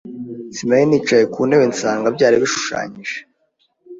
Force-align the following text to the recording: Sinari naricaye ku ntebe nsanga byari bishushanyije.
Sinari 0.55 0.83
naricaye 0.87 1.25
ku 1.33 1.39
ntebe 1.47 1.65
nsanga 1.71 2.07
byari 2.15 2.35
bishushanyije. 2.43 3.17